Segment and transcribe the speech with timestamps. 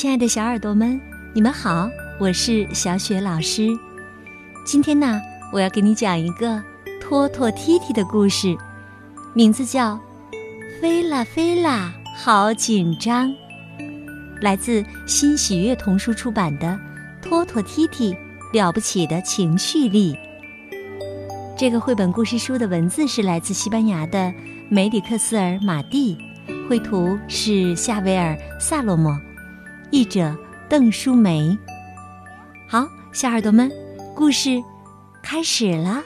[0.00, 0.98] 亲爱的小耳朵们，
[1.34, 1.86] 你们好，
[2.18, 3.68] 我是小雪老师。
[4.64, 5.20] 今天呢，
[5.52, 6.58] 我要给你讲一个
[7.02, 8.56] 托托踢踢的故事，
[9.34, 9.92] 名字叫
[10.80, 13.28] 《飞啦飞啦好紧张》，
[14.40, 16.68] 来自新喜悦童书出版的
[17.22, 18.16] 《托托踢踢
[18.54, 20.14] 了不起的情绪力》。
[21.58, 24.32] 这个绘本故事书的文字是来自西班牙的
[24.70, 26.16] 梅里克斯尔马蒂，
[26.66, 29.14] 绘图是夏维尔萨洛莫。
[29.90, 30.36] 译者
[30.68, 31.56] 邓淑梅。
[32.68, 33.70] 好，小耳朵们，
[34.14, 34.62] 故事
[35.20, 36.04] 开始了。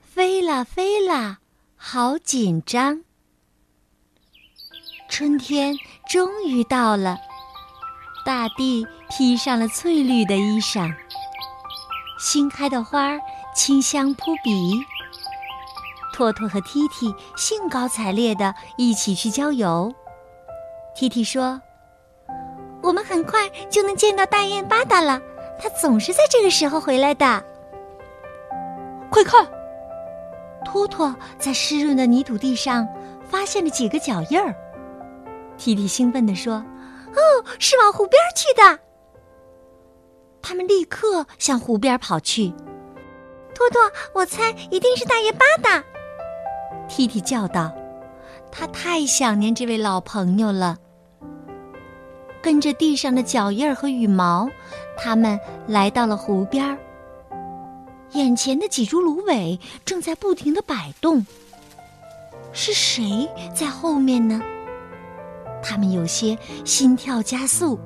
[0.00, 1.38] 飞啦飞啦，
[1.76, 3.02] 好紧张。
[5.08, 5.76] 春天
[6.08, 7.16] 终于到了，
[8.26, 10.92] 大地披上了翠绿的衣裳，
[12.18, 13.20] 新开的花儿
[13.54, 14.82] 清香扑鼻。
[16.12, 19.94] 托托和踢踢兴高采烈的一起去郊游。
[21.00, 21.58] T T 说
[22.84, 25.18] ：“我们很快就能见到大雁巴达了，
[25.58, 27.42] 它总是在这个时候回来的。
[29.10, 29.48] 快看，
[30.62, 32.86] 托托在湿润的泥土地上
[33.26, 34.54] 发现了几个脚印儿。
[35.56, 36.56] T T 兴奋地说
[37.16, 38.78] ：‘哦，是往湖边去的。’
[40.42, 42.52] 他们立刻向湖边跑去。
[43.54, 43.80] 托托，
[44.12, 45.82] 我猜一定是大雁巴达。
[46.90, 47.72] ”T T 叫道。
[48.52, 50.76] 他太想念这位老朋友了。
[52.42, 54.48] 跟着地上的脚印儿和羽毛，
[54.96, 56.78] 他们来到了湖边。
[58.12, 61.24] 眼前的几株芦苇正在不停的摆动。
[62.52, 64.40] 是谁在后面呢？
[65.62, 67.78] 他们有些心跳加速。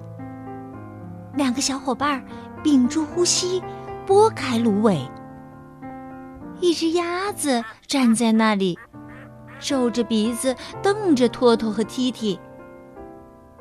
[1.34, 2.24] 两个小伙伴
[2.62, 3.62] 屏住呼吸，
[4.06, 5.00] 拨开芦苇。
[6.60, 8.78] 一只鸭子站在那里。
[9.60, 12.38] 皱着鼻子瞪着托托和踢踢，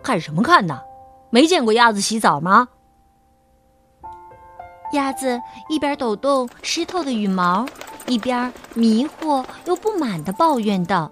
[0.03, 0.81] 看什么看呢？
[1.29, 2.67] 没见过鸭子洗澡吗？
[4.91, 7.65] 鸭子一边抖动湿透的羽毛，
[8.05, 11.09] 一边迷惑又不满的抱怨道：“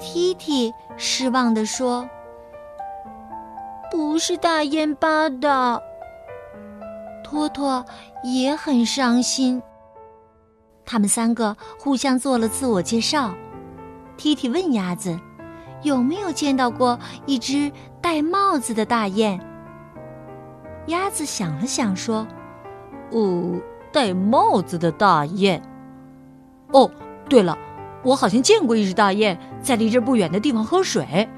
[0.00, 2.08] 踢踢失望地说，
[3.88, 5.80] 不是大雁巴的。”
[7.22, 7.84] 托托
[8.24, 9.62] 也很伤心。
[10.84, 13.32] 他们三个互相做了自我介绍。
[14.16, 15.18] 踢踢问鸭子
[15.84, 19.38] ：“有没有见到过一只戴帽子的大雁？”
[20.88, 22.26] 鸭子想了想说
[23.12, 23.60] ：“哦，
[23.92, 25.62] 戴帽子的大雁。
[26.72, 26.90] 哦，
[27.28, 27.56] 对了，
[28.02, 31.28] 我好像见过一只大雁在离这不远的地方喝水。”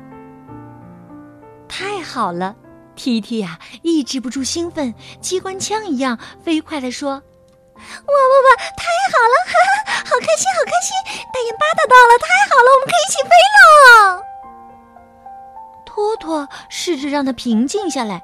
[1.68, 2.56] 太好了，
[2.94, 7.10] 踢踢呀，抑制不住兴奋，机关枪一样飞快地说。
[7.10, 8.56] 哇哇哇！
[8.74, 9.52] 太好了哈，
[17.08, 18.22] 让他平静下来。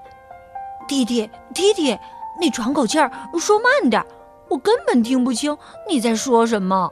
[0.88, 1.98] 弟弟，弟弟，
[2.41, 4.06] 你喘口气儿，说慢点儿，
[4.48, 5.56] 我根本听不清
[5.88, 6.91] 你在说什么。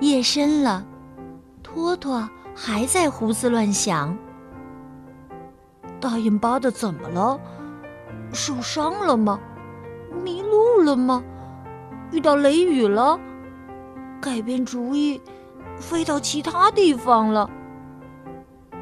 [0.00, 0.84] 夜深了，
[1.62, 4.16] 托托还在胡思乱想。
[6.00, 7.38] 大雁巴的怎么了？
[8.32, 9.38] 受伤了吗？
[10.22, 11.22] 迷路了吗？
[12.10, 13.18] 遇到雷雨了？
[14.20, 15.20] 改变主意，
[15.78, 17.48] 飞到其他地方了？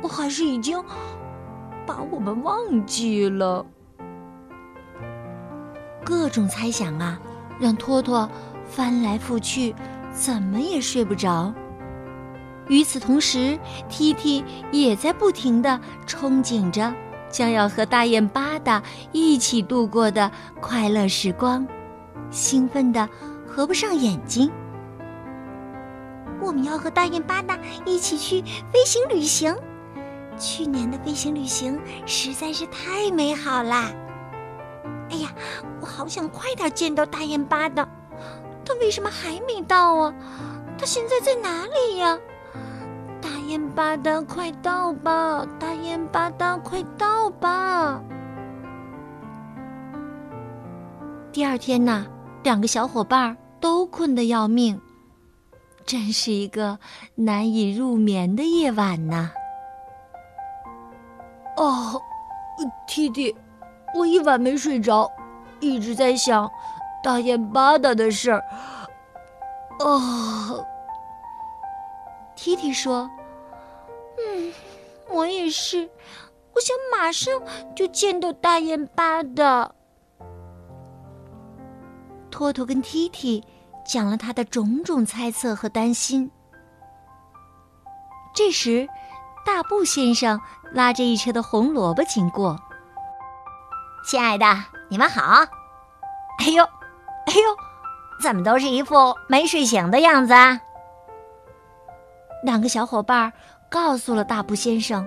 [0.02, 0.82] 我还是已经
[1.86, 3.64] 把我们忘记了？
[6.04, 7.20] 各种猜想啊，
[7.58, 8.28] 让托托
[8.64, 9.74] 翻来覆去，
[10.12, 11.52] 怎么也睡不着。
[12.68, 13.58] 与此同时，
[13.88, 16.92] 踢踢也在不停的憧憬着。
[17.30, 20.28] 将要和大雁巴达一起度过的
[20.60, 21.64] 快乐时光，
[22.28, 23.08] 兴奋的
[23.46, 24.50] 合不上眼睛。
[26.40, 29.54] 我们要和大雁巴达一起去飞行旅行。
[30.40, 33.92] 去年的飞行旅行实在是太美好啦！
[35.10, 35.28] 哎呀，
[35.82, 37.86] 我好想快点见到大雁巴的，
[38.64, 40.14] 他为什么还没到啊？
[40.78, 42.18] 他现在在哪里呀？
[43.20, 45.46] 大雁巴的，快到吧！
[45.58, 48.02] 大雁巴的，快到吧！
[51.30, 52.06] 第二天呢，
[52.42, 54.80] 两个小伙伴都困得要命，
[55.84, 56.78] 真是一个
[57.14, 59.32] 难以入眠的夜晚呐。
[61.60, 62.00] 哦，
[62.86, 63.36] 弟弟，
[63.94, 65.10] 我一晚没睡着，
[65.60, 66.50] 一直在想
[67.02, 68.42] 大雁巴达的事儿。
[69.78, 70.66] 哦
[72.34, 73.10] ，T T 说。
[74.16, 74.52] 嗯，
[75.10, 75.88] 我也是，
[76.54, 77.30] 我想马上
[77.76, 79.70] 就见到大雁巴达。
[82.30, 83.44] 托托跟 T T
[83.84, 86.30] 讲了他的种种猜测和担心。
[88.34, 88.88] 这时
[89.44, 90.40] 大布先生
[90.72, 92.58] 拉着一车的红萝卜经过。
[94.04, 94.46] 亲爱的，
[94.88, 95.44] 你们好！
[96.38, 97.56] 哎呦，哎呦，
[98.22, 100.60] 怎么都是一副没睡醒的样子啊？
[102.42, 103.32] 两个小伙伴
[103.70, 105.06] 告诉了大布先生，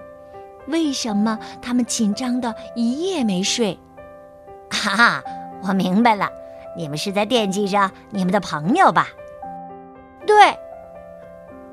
[0.67, 3.79] 为什么他们紧张的一夜没睡。
[4.69, 5.23] 哈哈，
[5.63, 6.29] 我明白了，
[6.77, 9.07] 你们是在惦记着你们的朋友吧？
[10.27, 10.57] 对，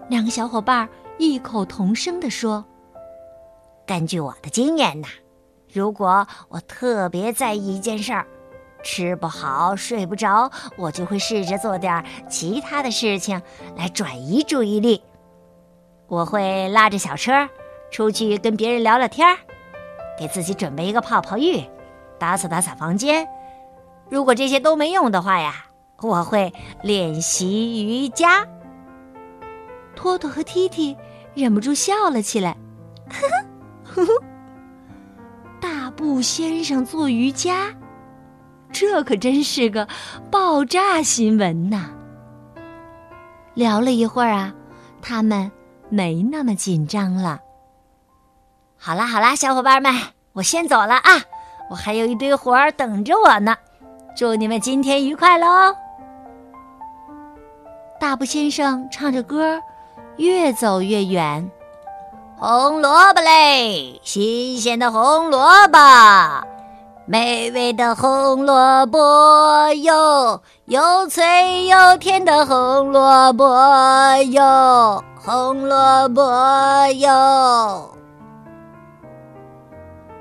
[0.08, 0.88] 两个小伙伴
[1.20, 2.64] 异口同声地说
[3.86, 5.08] ：“根据我的经验呐。”
[5.70, 8.26] 如果我特别在意一件事儿，
[8.82, 13.42] 吃不好睡不着，我就会试着做点其他的事情
[13.76, 15.02] 来转移注意力。
[16.08, 17.46] 我会拉着小车
[17.90, 19.36] 出去跟别人聊聊天儿，
[20.18, 21.62] 给自己准备一个泡泡浴，
[22.18, 23.28] 打扫打扫房间。
[24.08, 25.66] 如果这些都没用的话呀，
[26.00, 26.50] 我会
[26.82, 28.48] 练习瑜伽。
[29.94, 30.96] 托托和踢踢
[31.34, 32.56] 忍不住笑了起来，
[33.08, 33.28] 呵
[33.94, 34.22] 呵呵呵。
[35.96, 37.74] 布先生做瑜伽，
[38.72, 39.86] 这可真是个
[40.30, 41.90] 爆炸新闻呐！
[43.52, 44.54] 聊了一会儿啊，
[45.02, 45.50] 他们
[45.90, 47.38] 没那么紧张了。
[48.78, 49.92] 好啦好啦，小伙伴们，
[50.32, 51.10] 我先走了啊，
[51.68, 53.54] 我还有一堆活儿等着我呢。
[54.16, 55.74] 祝你们今天愉快喽！
[58.00, 59.60] 大布先生唱着歌，
[60.20, 61.50] 越走越远。
[62.38, 65.78] 红萝卜嘞，新鲜的红萝卜，
[67.06, 73.46] 美味的红萝卜哟，又脆又甜的红萝卜
[74.30, 76.22] 哟，红萝卜
[76.98, 77.90] 哟。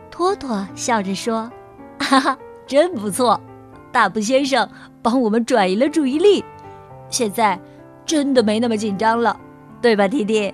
[0.09, 1.51] 托托笑着说
[1.99, 3.37] ：“哈哈，真不错，
[3.91, 4.67] 大布先生
[5.01, 6.43] 帮我们转移了注意力，
[7.09, 7.59] 现在
[8.05, 9.37] 真的没那么紧张了，
[9.81, 10.53] 对吧，弟弟？”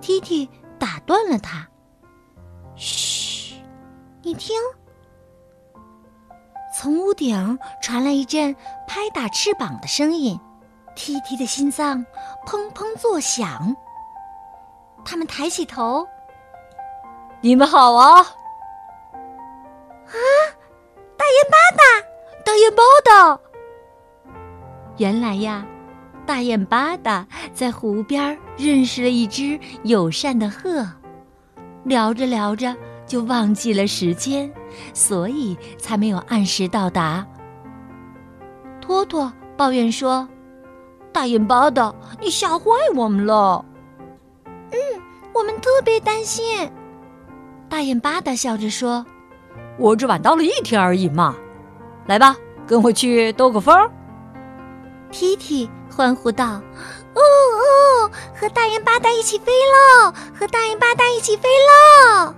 [0.00, 0.48] 踢踢
[0.78, 1.66] 打断了他
[2.76, 3.54] ：“嘘，
[4.22, 4.60] 你听，
[6.76, 8.54] 从屋顶传来一阵
[8.86, 10.38] 拍打翅膀的声音，
[10.94, 12.04] 踢踢的心脏
[12.46, 13.74] 砰砰作响。
[15.04, 16.06] 他们抬起头
[17.40, 20.16] ：‘你们好啊！’啊，
[21.16, 21.82] 大雁巴达，
[22.44, 23.40] 大雁巴达！
[24.98, 25.64] 原来呀。”
[26.26, 30.86] 大雁巴达在湖边认识了一只友善的鹤，
[31.84, 32.74] 聊着聊着
[33.06, 34.50] 就忘记了时间，
[34.94, 37.26] 所以才没有按时到达。
[38.80, 40.26] 托托抱怨说
[41.12, 43.64] ：“大雁巴达，你吓坏我们了。
[44.72, 44.78] ”“嗯，
[45.34, 46.70] 我们特别担心。”
[47.68, 49.04] 大雁巴达笑着说
[49.78, 51.34] ：“我只晚到了一天而已嘛，
[52.06, 52.34] 来吧，
[52.66, 53.76] 跟我去兜个风。”
[55.14, 55.70] 踢踢。
[55.88, 56.60] 欢呼道
[57.14, 60.12] ：“哦哦，和大雁巴达一起飞喽！
[60.36, 62.34] 和大雁巴达一起飞喽！”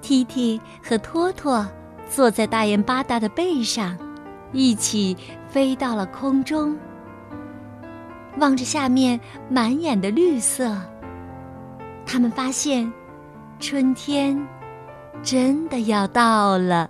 [0.00, 1.66] 踢踢和托托
[2.08, 3.98] 坐在大雁巴达的背上，
[4.52, 5.14] 一起
[5.46, 6.74] 飞到了空中。
[8.38, 9.20] 望着下面
[9.50, 10.74] 满眼的绿色，
[12.06, 12.90] 他们发现
[13.60, 14.48] 春天
[15.22, 16.88] 真的要到了。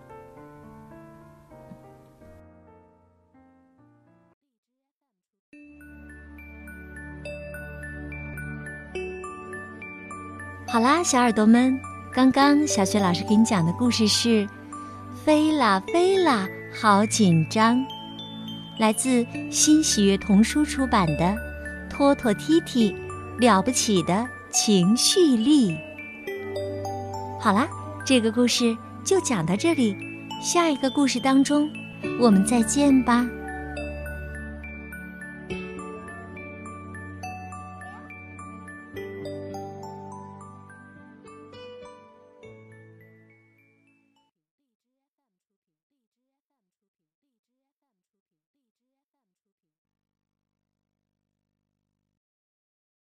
[10.79, 11.77] 好啦，小耳朵们，
[12.13, 14.47] 刚刚小雪老师给你讲的故事是
[15.25, 17.79] 《飞啦飞啦好紧张》，
[18.79, 21.25] 来自新喜悦童书出版的
[21.91, 22.95] 《托托踢踢
[23.41, 25.73] 了不起的情绪力》。
[27.41, 27.67] 好啦，
[28.05, 29.97] 这个故事就讲到这里，
[30.41, 31.69] 下一个故事当中，
[32.21, 33.27] 我们再见吧。